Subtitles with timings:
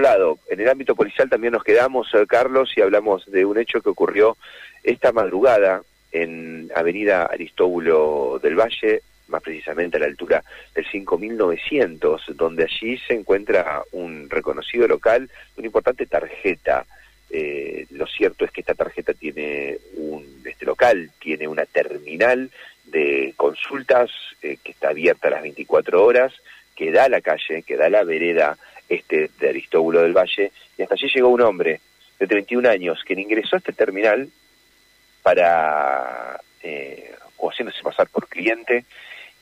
[0.00, 3.80] lado, en el ámbito policial también nos quedamos, eh, Carlos, y hablamos de un hecho
[3.80, 4.36] que ocurrió
[4.82, 10.42] esta madrugada en Avenida Aristóbulo del Valle, más precisamente a la altura
[10.74, 16.86] del 5900, donde allí se encuentra un reconocido local, una importante tarjeta.
[17.28, 22.50] Eh, lo cierto es que esta tarjeta tiene un, este local tiene una terminal
[22.84, 24.10] de consultas
[24.42, 26.32] eh, que está abierta a las 24 horas,
[26.76, 28.56] que da a la calle, que da a la vereda
[28.88, 31.80] este de Aristóbulo del Valle, y hasta allí llegó un hombre
[32.18, 34.28] de 31 años que ingresó a este terminal
[35.22, 38.84] para, eh, o haciéndose pasar por cliente,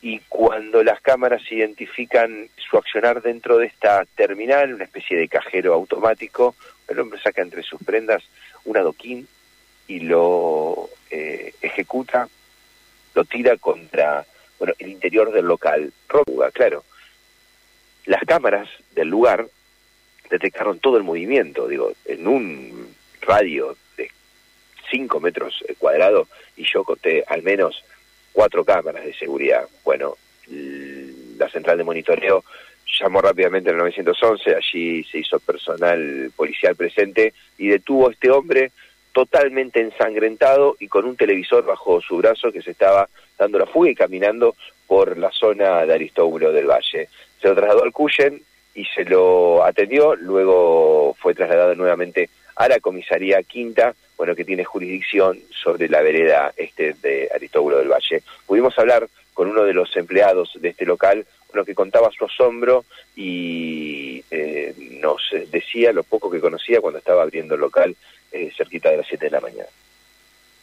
[0.02, 5.72] y cuando las cámaras identifican su accionar dentro de esta terminal, una especie de cajero
[5.72, 6.54] automático,
[6.88, 8.22] el hombre saca entre sus prendas
[8.64, 9.26] un adoquín
[9.86, 12.28] y lo eh, ejecuta,
[13.14, 14.26] lo tira contra
[14.58, 15.92] bueno, el interior del local.
[16.08, 16.84] Roba, claro.
[18.06, 19.46] Las cámaras del lugar
[20.30, 24.10] detectaron todo el movimiento, digo, en un radio de
[24.90, 27.82] 5 metros cuadrados y yo conté al menos
[28.32, 29.66] cuatro cámaras de seguridad.
[29.84, 30.16] Bueno,
[31.38, 32.44] la central de monitoreo
[33.00, 38.72] llamó rápidamente al 911, allí se hizo personal policial presente y detuvo a este hombre
[39.14, 43.88] totalmente ensangrentado y con un televisor bajo su brazo que se estaba dando la fuga
[43.90, 44.56] y caminando
[44.86, 47.08] por la zona de Aristóbulo del Valle.
[47.40, 48.42] Se lo trasladó al Cuyen
[48.74, 54.64] y se lo atendió, luego fue trasladado nuevamente a la comisaría quinta, bueno, que tiene
[54.64, 58.22] jurisdicción sobre la vereda este de Aristóbulo del Valle.
[58.46, 62.84] Pudimos hablar con uno de los empleados de este local, uno que contaba su asombro
[63.14, 67.94] y eh, nos decía lo poco que conocía cuando estaba abriendo el local
[68.32, 69.68] eh, cerquita de las 7 de la mañana.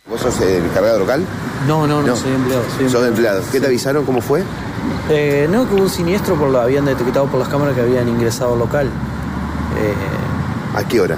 [0.08, 1.24] ¿Vos sos el encargado local?
[1.68, 2.64] No, no, no, soy empleado.
[2.78, 3.44] Soy ¿Sos empleado?
[3.52, 4.04] ¿Qué te avisaron?
[4.04, 4.44] ¿Cómo fue?
[5.10, 8.10] Eh, no, que hubo un siniestro, por lo habían detectado por las cámaras que habían
[8.10, 8.88] ingresado al local.
[8.88, 9.94] Eh,
[10.76, 11.18] ¿A qué hora?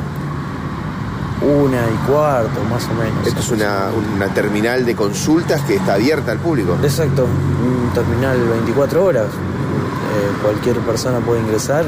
[1.43, 3.27] Una y cuarto, más o menos.
[3.27, 6.77] Esto es una, una terminal de consultas que está abierta al público.
[6.81, 9.25] Exacto, un terminal 24 horas.
[9.27, 11.85] Eh, cualquier persona puede ingresar.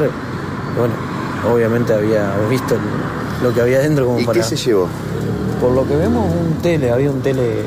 [0.78, 0.94] Bueno,
[1.52, 2.75] obviamente había visto
[3.44, 4.40] lo que había dentro como ¿Y para...
[4.40, 4.88] qué se llevó?
[5.62, 7.62] Por lo que vemos, un tele, había un tele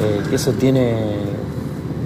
[0.00, 1.18] eh, que eso tiene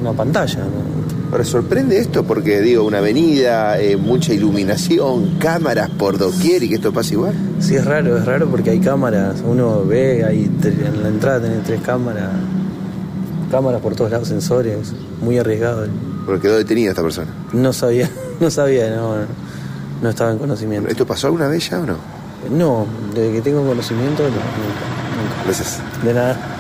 [0.01, 0.61] una pantalla.
[0.61, 1.08] ¿no?
[1.31, 6.77] Ahora, sorprende esto porque, digo, una avenida, eh, mucha iluminación, cámaras por doquier y que
[6.77, 7.35] esto pasa igual.
[7.61, 9.43] Sí, es raro, es raro porque hay cámaras.
[9.47, 12.31] Uno ve, hay en la entrada tiene tres cámaras.
[13.51, 14.93] Cámaras por todos lados, sensores.
[15.21, 15.87] Muy arriesgado.
[16.25, 17.29] Porque quedó detenida esta persona.
[17.53, 18.09] No sabía,
[18.41, 19.17] no sabía, no,
[20.03, 20.89] no estaba en conocimiento.
[20.89, 21.97] ¿Esto pasó alguna vez ya o no?
[22.51, 25.79] No, desde que tengo conocimiento, no, nunca, Gracias.
[25.95, 26.07] nunca.
[26.07, 26.55] De nada.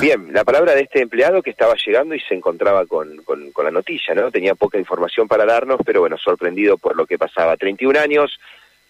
[0.00, 3.70] Bien, la palabra de este empleado que estaba llegando y se encontraba con, con, la
[3.70, 4.30] noticia, ¿no?
[4.30, 7.56] Tenía poca información para darnos, pero bueno, sorprendido por lo que pasaba.
[7.56, 8.38] 31 años,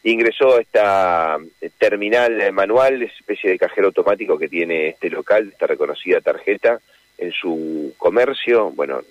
[0.03, 5.67] ingresó a esta eh, terminal manual, especie de cajero automático que tiene este local, esta
[5.67, 6.81] reconocida tarjeta,
[7.19, 9.03] en su comercio, bueno,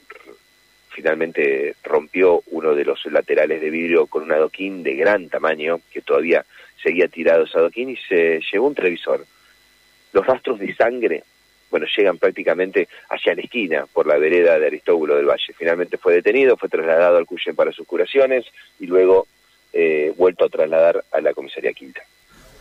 [0.90, 6.02] finalmente rompió uno de los laterales de vidrio con un adoquín de gran tamaño, que
[6.02, 6.46] todavía
[6.81, 9.25] seguía tirado ese adoquín, y se llevó un televisor.
[10.12, 11.24] Los rastros de sangre
[11.74, 15.56] bueno, llegan prácticamente hacia la esquina por la vereda de Aristóbulo del Valle.
[15.58, 18.46] Finalmente fue detenido, fue trasladado al Cuyen para sus curaciones
[18.80, 19.26] y luego
[19.74, 22.04] eh, vuelto a trasladar a la comisaría quinta.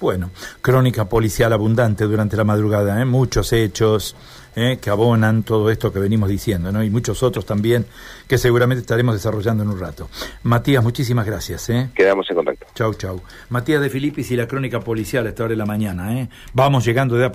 [0.01, 0.31] Bueno,
[0.63, 3.05] crónica policial abundante durante la madrugada, ¿eh?
[3.05, 4.17] muchos hechos
[4.57, 4.79] ¿eh?
[4.81, 6.83] que abonan todo esto que venimos diciendo, ¿no?
[6.83, 7.87] Y muchos otros también
[8.27, 10.09] que seguramente estaremos desarrollando en un rato.
[10.43, 11.91] Matías, muchísimas gracias, ¿eh?
[11.95, 12.67] Quedamos en contacto.
[12.75, 13.21] Chau, chau.
[13.51, 16.29] Matías de Filipis y la crónica policial a esta hora de la mañana, ¿eh?
[16.53, 17.31] Vamos llegando de a